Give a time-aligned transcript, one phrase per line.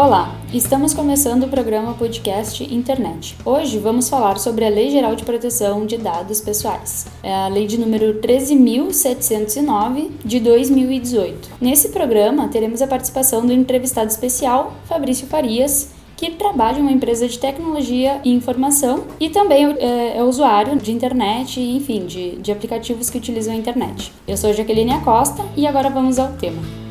[0.00, 3.36] Olá, estamos começando o programa podcast Internet.
[3.44, 7.66] Hoje vamos falar sobre a Lei Geral de Proteção de Dados Pessoais, é a lei
[7.66, 11.48] de número 13.709 de 2018.
[11.60, 17.26] Nesse programa teremos a participação do entrevistado especial Fabrício Farias, que trabalha em uma empresa
[17.26, 23.10] de tecnologia e informação e também é, é usuário de internet enfim, de, de aplicativos
[23.10, 24.12] que utilizam a internet.
[24.28, 26.87] Eu sou Jaqueline Acosta e agora vamos ao tema.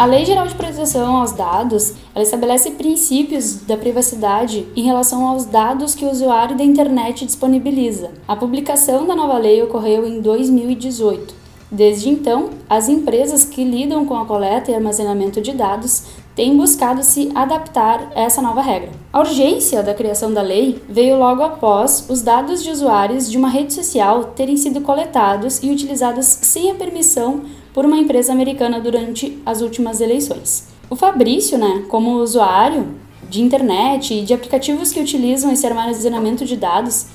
[0.00, 5.94] A Lei Geral de Proteção aos Dados estabelece princípios da privacidade em relação aos dados
[5.94, 8.10] que o usuário da internet disponibiliza.
[8.26, 11.34] A publicação da nova lei ocorreu em 2018.
[11.70, 16.04] Desde então, as empresas que lidam com a coleta e armazenamento de dados
[16.34, 18.88] têm buscado se adaptar a essa nova regra.
[19.12, 23.50] A urgência da criação da lei veio logo após os dados de usuários de uma
[23.50, 27.42] rede social terem sido coletados e utilizados sem a permissão
[27.72, 30.68] por uma empresa americana durante as últimas eleições.
[30.88, 32.94] O Fabrício, né, como usuário
[33.28, 37.06] de internet e de aplicativos que utilizam esse armazenamento de dados,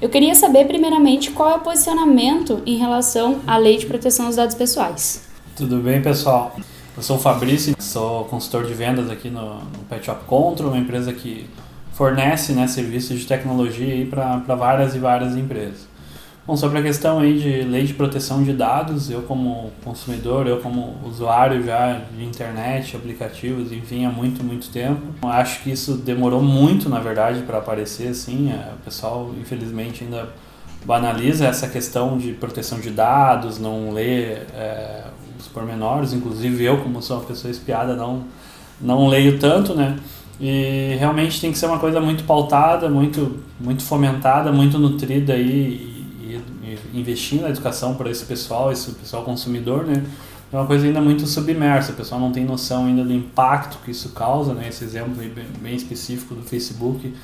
[0.00, 4.36] eu queria saber primeiramente qual é o posicionamento em relação à Lei de Proteção aos
[4.36, 5.22] Dados Pessoais.
[5.56, 6.56] Tudo bem, pessoal?
[6.96, 10.78] Eu sou o Fabrício, sou consultor de vendas aqui no, no Pet Shop Control, uma
[10.78, 11.46] empresa que
[11.92, 15.86] fornece né, serviços de tecnologia para várias e várias empresas.
[16.44, 20.58] Bom, sobre a questão aí de lei de proteção de dados, eu como consumidor, eu
[20.58, 26.42] como usuário já de internet, aplicativos, enfim, há muito, muito tempo, acho que isso demorou
[26.42, 30.30] muito, na verdade, para aparecer, assim, é, o pessoal, infelizmente, ainda
[30.84, 35.04] banaliza essa questão de proteção de dados, não lê é,
[35.38, 38.24] os pormenores, inclusive eu, como sou uma pessoa espiada, não,
[38.80, 39.96] não leio tanto, né?
[40.40, 45.91] E realmente tem que ser uma coisa muito pautada, muito, muito fomentada, muito nutrida aí
[46.92, 50.04] investir na educação para esse pessoal, esse pessoal consumidor, né?
[50.52, 53.90] É uma coisa ainda muito submersa, o pessoal não tem noção ainda do impacto que
[53.90, 54.68] isso causa, né?
[54.68, 55.14] Esse exemplo
[55.60, 57.14] bem específico do Facebook,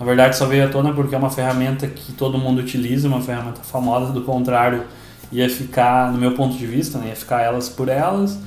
[0.00, 3.20] na verdade só veio à tona porque é uma ferramenta que todo mundo utiliza, uma
[3.20, 4.84] ferramenta famosa, do contrário
[5.30, 7.08] ia ficar, no meu ponto de vista, né?
[7.08, 8.38] ia ficar elas por elas,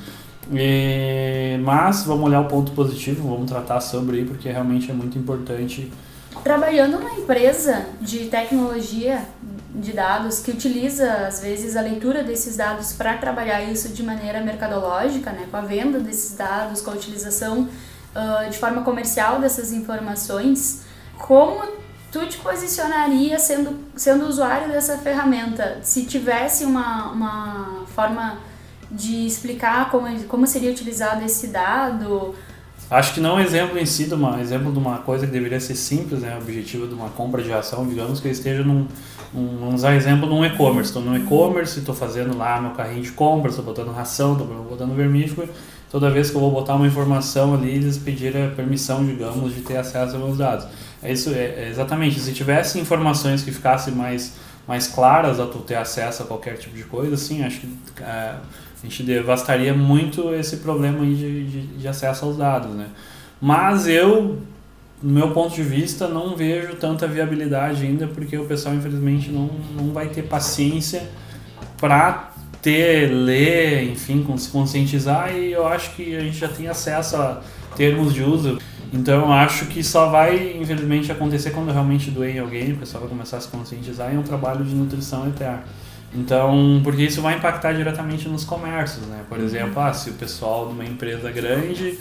[0.51, 1.59] e...
[1.63, 5.91] mas vamos olhar o ponto positivo, vamos tratar sobre porque realmente é muito importante.
[6.43, 9.27] Trabalhando numa empresa de tecnologia,
[9.73, 14.41] de dados que utiliza às vezes a leitura desses dados para trabalhar isso de maneira
[14.41, 17.69] mercadológica, né, com a venda desses dados, com a utilização
[18.15, 20.83] uh, de forma comercial dessas informações,
[21.17, 21.65] como
[22.11, 25.79] tu te posicionaria sendo, sendo usuário dessa ferramenta?
[25.81, 28.39] Se tivesse uma, uma forma
[28.91, 32.35] de explicar como, como seria utilizado esse dado,
[32.91, 35.31] Acho que não é um exemplo em si, de uma, exemplo de uma coisa que
[35.31, 36.37] deveria ser simples, né?
[36.37, 38.85] Objetivo de uma compra de ação, digamos que eu esteja num,
[39.33, 40.89] um, vamos usar exemplo num e-commerce.
[40.89, 44.93] Estou no e-commerce, estou fazendo lá meu carrinho de compra, estou botando ração, estou botando
[44.93, 45.47] vermífugo.
[45.89, 49.61] Toda vez que eu vou botar uma informação ali, eles pedirem a permissão, digamos, de
[49.61, 50.67] ter acesso aos meus dados.
[51.01, 52.19] É isso, é, é exatamente.
[52.19, 54.33] Se tivesse informações que ficassem mais,
[54.67, 57.67] mais claras ao tu ter acesso a qualquer tipo de coisa, sim, acho que
[58.01, 58.35] é,
[58.81, 62.87] a gente devastaria muito esse problema de, de, de acesso aos dados, né?
[63.39, 64.39] Mas eu
[65.01, 69.49] no meu ponto de vista, não vejo tanta viabilidade ainda, porque o pessoal, infelizmente, não,
[69.75, 71.09] não vai ter paciência
[71.79, 72.31] para
[72.61, 77.41] ter, ler, enfim, se conscientizar, e eu acho que a gente já tem acesso a
[77.75, 78.59] termos de uso.
[78.93, 83.01] Então, eu acho que só vai, infelizmente, acontecer quando realmente doer em alguém, o pessoal
[83.01, 85.63] vai começar a se conscientizar, e é um trabalho de nutrição eterno.
[86.13, 89.23] Então, porque isso vai impactar diretamente nos comércios, né?
[89.29, 91.97] Por exemplo, ah, se o pessoal de uma empresa grande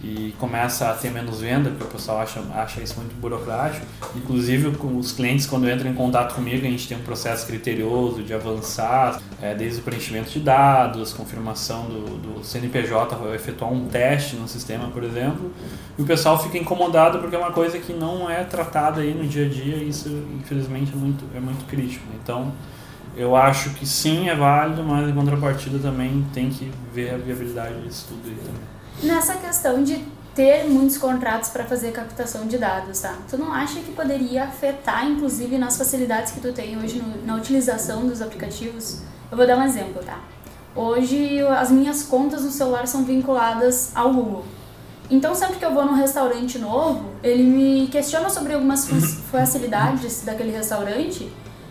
[0.00, 3.84] e começa a ter menos venda, porque o pessoal acha, acha isso muito burocrático.
[4.14, 8.32] Inclusive, os clientes, quando entram em contato comigo, a gente tem um processo criterioso de
[8.32, 14.46] avançar, é, desde o preenchimento de dados, confirmação do, do CNPJ, efetuar um teste no
[14.46, 15.50] sistema, por exemplo,
[15.98, 19.26] e o pessoal fica incomodado porque é uma coisa que não é tratada aí no
[19.26, 20.08] dia a dia e isso,
[20.38, 22.04] infelizmente, é muito, é muito crítico.
[22.22, 22.52] Então,
[23.18, 27.82] eu acho que sim, é válido, mas em contrapartida também tem que ver a viabilidade
[27.82, 29.12] disso tudo aí também.
[29.12, 30.04] Nessa questão de
[30.36, 33.16] ter muitos contratos para fazer captação de dados, tá?
[33.28, 37.34] Tu não acha que poderia afetar, inclusive, nas facilidades que tu tem hoje no, na
[37.34, 39.02] utilização dos aplicativos?
[39.32, 40.20] Eu vou dar um exemplo, tá?
[40.76, 44.44] Hoje as minhas contas no celular são vinculadas ao Google.
[45.10, 48.86] Então sempre que eu vou num restaurante novo, ele me questiona sobre algumas
[49.32, 51.28] facilidades daquele restaurante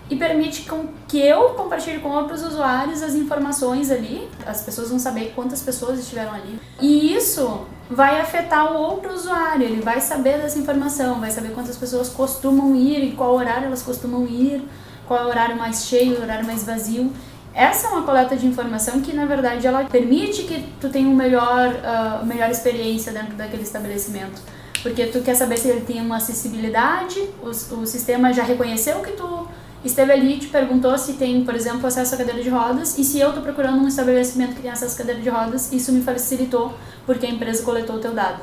[0.09, 4.27] e permite com que eu compartilhe com outros usuários as informações ali.
[4.45, 6.59] As pessoas vão saber quantas pessoas estiveram ali.
[6.81, 11.77] E isso vai afetar o outro usuário, ele vai saber dessa informação, vai saber quantas
[11.77, 14.61] pessoas costumam ir e qual horário elas costumam ir,
[15.07, 17.11] qual é o horário mais cheio, o horário mais vazio.
[17.53, 21.23] essa é uma coleta de informação que na verdade ela permite que tu tenha uma
[21.23, 24.41] melhor, uh, melhor experiência dentro daquele estabelecimento.
[24.83, 29.11] Porque tu quer saber se ele tem uma acessibilidade, o, o sistema já reconheceu que
[29.13, 29.47] tu
[29.87, 33.19] esteve ali te perguntou se tem, por exemplo, acesso à cadeira de rodas, e se
[33.19, 36.73] eu estou procurando um estabelecimento que tem acesso à cadeira de rodas, isso me facilitou
[37.05, 38.41] porque a empresa coletou o teu dado.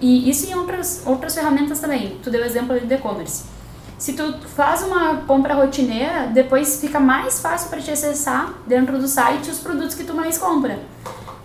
[0.00, 2.18] E isso em outras, outras ferramentas também.
[2.22, 3.44] Tu deu exemplo de e-commerce.
[3.98, 9.08] Se tu faz uma compra rotineira, depois fica mais fácil para te acessar dentro do
[9.08, 10.78] site os produtos que tu mais compra.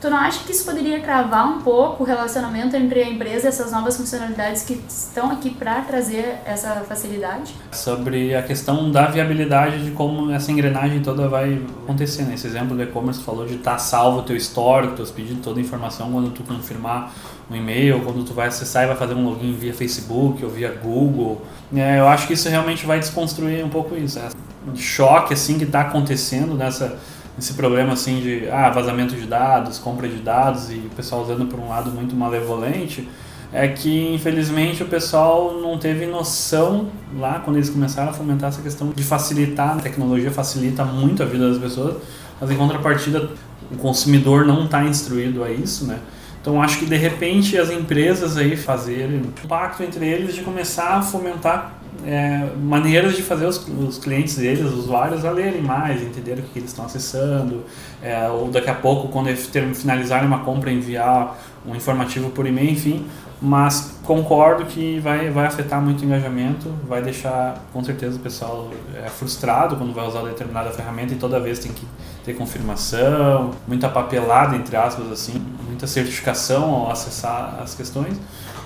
[0.01, 3.49] Tu não acha que isso poderia travar um pouco o relacionamento entre a empresa e
[3.49, 7.53] essas novas funcionalidades que estão aqui para trazer essa facilidade?
[7.71, 12.23] Sobre a questão da viabilidade de como essa engrenagem toda vai acontecer.
[12.23, 12.33] Né?
[12.33, 15.59] Esse exemplo do e-commerce falou de estar tá salvo o teu histórico, teus pedidos, toda
[15.59, 17.13] a informação quando tu confirmar
[17.47, 20.71] um e-mail, quando tu vai acessar e vai fazer um login via Facebook ou via
[20.71, 21.43] Google.
[21.75, 24.17] É, eu acho que isso realmente vai desconstruir um pouco isso.
[24.17, 26.97] Esse choque assim que está acontecendo nessa
[27.41, 31.47] esse problema assim de ah, vazamento de dados, compra de dados e o pessoal usando
[31.47, 33.09] por um lado muito malevolente,
[33.51, 38.61] é que infelizmente o pessoal não teve noção lá quando eles começaram a fomentar essa
[38.61, 41.97] questão de facilitar, a tecnologia facilita muito a vida das pessoas,
[42.39, 43.31] mas em contrapartida
[43.71, 45.99] o consumidor não está instruído a isso, né?
[46.39, 50.97] Então acho que de repente as empresas aí fazerem um pacto entre eles de começar
[50.97, 56.01] a fomentar é, maneiras de fazer os, os, clientes deles, os usuários, a lerem mais,
[56.01, 57.63] entender o que, eles estão acessando,
[58.01, 62.71] é, ou daqui a pouco, quando eles finalizarem uma compra, enviar um informativo por e-mail,
[62.71, 63.05] enfim.
[63.43, 68.69] Mas concordo que vai, vai afetar muito o engajamento, vai deixar com certeza o pessoal
[68.95, 71.85] é, frustrado quando vai usar determinada ferramenta e toda vez tem que
[72.23, 78.15] ter confirmação, muita papelada, entre aspas, assim, muita certificação ao acessar as questões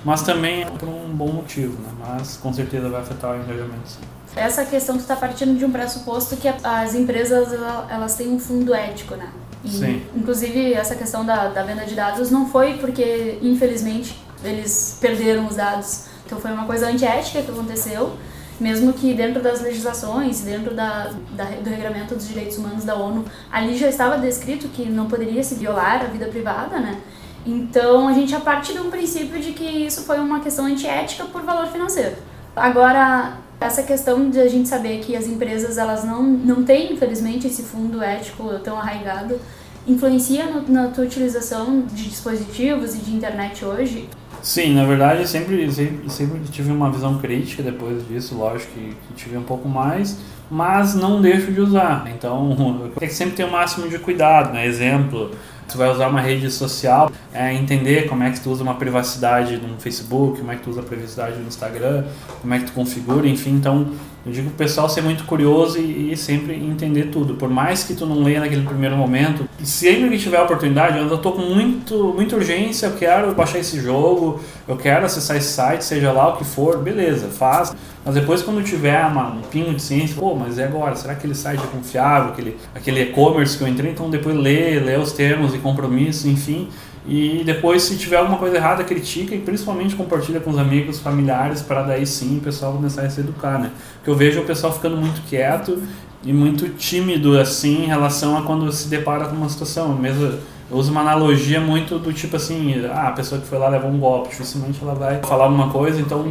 [0.05, 1.89] mas também é por um bom motivo, né?
[1.99, 3.87] Mas com certeza vai afetar o engajamento.
[3.87, 3.99] Sim.
[4.35, 7.49] Essa questão está partindo de um pressuposto que as empresas
[7.89, 9.29] elas têm um fundo ético, né?
[9.63, 10.05] E, sim.
[10.15, 15.55] Inclusive essa questão da, da venda de dados não foi porque infelizmente eles perderam os
[15.55, 18.15] dados, então foi uma coisa antiética que aconteceu
[18.59, 23.25] mesmo que dentro das legislações, dentro da, da, do regramento dos direitos humanos da ONU,
[23.51, 26.97] ali já estava descrito que não poderia se violar a vida privada, né?
[27.45, 31.25] Então a gente já parte de um princípio de que isso foi uma questão antiética
[31.25, 32.15] por valor financeiro.
[32.55, 37.47] Agora, essa questão de a gente saber que as empresas elas não, não têm, infelizmente,
[37.47, 39.39] esse fundo ético tão arraigado,
[39.87, 44.09] influencia no, na tua utilização de dispositivos e de internet hoje?
[44.41, 49.13] Sim, na verdade, sempre, sempre, sempre tive uma visão crítica depois disso, lógico que, que
[49.15, 50.19] tive um pouco mais,
[50.49, 52.07] mas não deixo de usar.
[52.15, 54.65] Então, tem que sempre ter o máximo de cuidado, né?
[54.65, 55.31] Exemplo,
[55.67, 59.57] tu vai usar uma rede social, é, entender como é que tu usa uma privacidade
[59.57, 62.05] no Facebook, como é que tu usa a privacidade no Instagram,
[62.41, 63.91] como é que tu configura, enfim, então
[64.25, 67.35] eu digo pro pessoal ser muito curioso e, e, sempre entender tudo.
[67.35, 71.17] Por mais que tu não leia naquele primeiro momento, sempre que tiver a oportunidade, eu
[71.19, 75.83] tô com muito, muita urgência, eu quero baixar esse jogo, eu quero acessar esse site,
[75.83, 77.75] seja lá o que for, beleza, faz.
[78.03, 80.95] Mas depois quando tiver uma, um pingo de ciência, pô, mas e agora?
[80.95, 82.33] Será que aquele site é confiável?
[82.33, 83.91] Aquele, aquele e-commerce que eu entrei?
[83.91, 86.69] Então depois lê, lê os termos e compromissos, enfim.
[87.07, 91.61] E depois, se tiver alguma coisa errada, critica e principalmente compartilha com os amigos, familiares,
[91.61, 93.71] para daí sim o pessoal começar a se educar, né?
[93.95, 95.81] Porque eu vejo o pessoal ficando muito quieto
[96.23, 99.95] e muito tímido, assim, em relação a quando se depara com uma situação.
[99.95, 103.69] Mesmo eu uso uma analogia muito do tipo assim, ah, a pessoa que foi lá
[103.69, 106.25] levou um golpe, dificilmente ela vai falar alguma coisa, então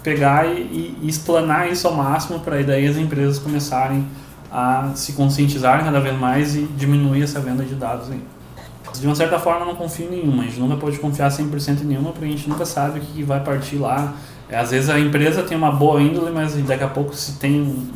[0.00, 4.06] pegar e, e explanar isso ao máximo para daí as empresas começarem
[4.50, 8.20] a se conscientizarem cada vez mais e diminuir essa venda de dados aí.
[8.98, 10.42] De uma certa forma, eu não confio em nenhuma.
[10.42, 13.22] A gente nunca pode confiar 100% em nenhuma, porque a gente nunca sabe o que
[13.22, 14.14] vai partir lá.
[14.48, 17.60] É, às vezes a empresa tem uma boa índole, mas daqui a pouco se tem
[17.60, 17.88] um,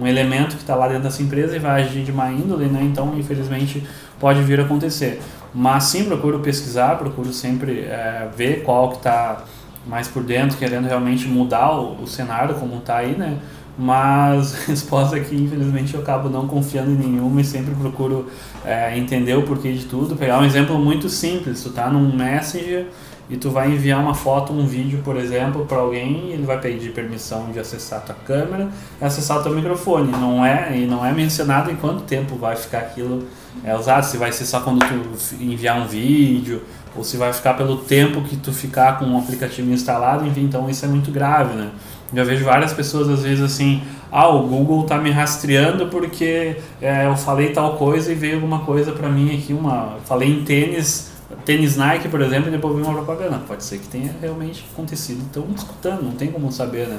[0.00, 2.80] um elemento que está lá dentro dessa empresa e vai agir de má índole, né?
[2.82, 3.86] Então, infelizmente,
[4.18, 5.20] pode vir a acontecer.
[5.54, 9.44] Mas sim, procuro pesquisar, procuro sempre é, ver qual que está
[9.86, 13.38] mais por dentro, querendo realmente mudar o, o cenário como está aí, né?
[13.76, 18.26] Mas resposta que infelizmente eu acabo não confiando em nenhuma e sempre procuro
[18.64, 20.16] é, entender o porquê de tudo.
[20.16, 22.86] Pegar um exemplo muito simples, tu tá num Messenger
[23.30, 26.60] e tu vai enviar uma foto, um vídeo, por exemplo, para alguém, e ele vai
[26.60, 28.68] pedir permissão de acessar a tua câmera
[29.00, 30.12] e acessar o teu microfone.
[30.12, 33.24] Não é e não é mencionado em quanto tempo vai ficar aquilo
[33.64, 36.62] é, usado, se vai ser só quando tu enviar um vídeo
[36.94, 40.68] ou se vai ficar pelo tempo que tu ficar com o aplicativo instalado, enfim, então
[40.68, 41.70] isso é muito grave, né?
[42.14, 47.06] Já vejo várias pessoas às vezes assim, ah, o Google tá me rastreando porque é,
[47.06, 51.10] eu falei tal coisa e veio alguma coisa para mim aqui, uma, falei em tênis,
[51.44, 53.38] tênis Nike, por exemplo, e depois veio uma propaganda.
[53.46, 55.22] Pode ser que tenha realmente acontecido.
[55.30, 56.98] Então, escutando, não tem como saber, né?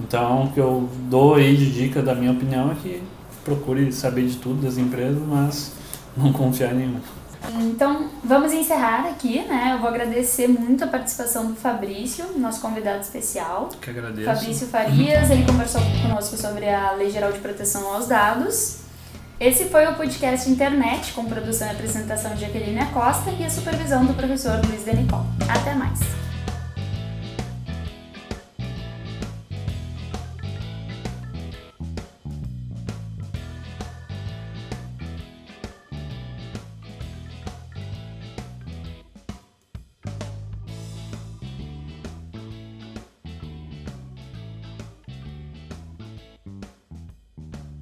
[0.00, 3.02] Então, o que eu dou aí de dica da minha opinião é que
[3.44, 5.72] procure saber de tudo das empresas, mas
[6.16, 7.00] não confiar em nenhuma.
[7.60, 9.72] Então, vamos encerrar aqui, né?
[9.74, 13.68] Eu vou agradecer muito a participação do Fabrício, nosso convidado especial.
[13.80, 14.26] Que agradeço.
[14.26, 18.78] Fabrício Farias, ele conversou conosco sobre a Lei Geral de Proteção aos Dados.
[19.38, 24.04] Esse foi o podcast Internet, com produção e apresentação de Jaqueline Costa e a supervisão
[24.06, 25.26] do professor Luiz Denicol.
[25.48, 26.23] Até mais!